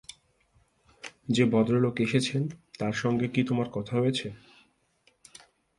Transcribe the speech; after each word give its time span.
যে-ভদ্রলোক 1.27 1.95
এসেছেন, 2.01 2.41
তাঁর 2.79 2.93
সঙ্গে 2.93 3.27
কি 3.27 3.41
তোমার 3.43 3.67
কথা 3.71 3.93
হয়েছে? 3.97 4.27